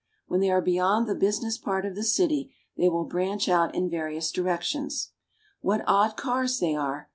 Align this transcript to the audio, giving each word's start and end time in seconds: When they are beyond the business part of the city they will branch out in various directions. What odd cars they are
When 0.25 0.39
they 0.39 0.49
are 0.49 0.63
beyond 0.63 1.05
the 1.05 1.13
business 1.13 1.59
part 1.59 1.85
of 1.85 1.93
the 1.93 2.01
city 2.01 2.55
they 2.75 2.89
will 2.89 3.03
branch 3.05 3.47
out 3.47 3.75
in 3.75 3.87
various 3.87 4.31
directions. 4.31 5.11
What 5.59 5.83
odd 5.87 6.17
cars 6.17 6.57
they 6.57 6.73
are 6.73 7.07